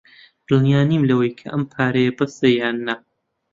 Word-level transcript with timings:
دڵنیا 0.47 0.79
نیم 0.89 1.03
لەوەی 1.09 1.31
کە 1.37 1.45
ئەم 1.51 1.63
پارەیە 1.71 2.11
بەسە 2.17 2.47
یان 2.59 2.77
نا. 2.85 2.95